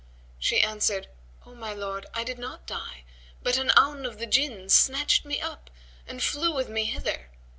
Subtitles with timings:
[0.39, 1.09] She answered,
[1.45, 3.03] "O my lord, I did not die;
[3.43, 5.69] but an Aun[FN#122] of the Jinn snatched me up
[6.07, 7.29] and dew with me hither.